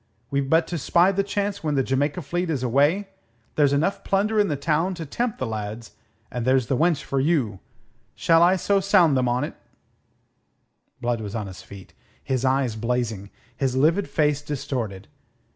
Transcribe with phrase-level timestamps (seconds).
[0.31, 3.09] We've but to spy the chance when the Jamaica fleet is away.
[3.53, 5.91] There's enough plunder in the town to tempt the lads,
[6.31, 7.59] and there's the wench for you.
[8.15, 9.55] Shall I sound them on 't?"
[11.01, 11.93] Blood was on his feet,
[12.23, 15.07] his eyes blazing, his livid face distorted.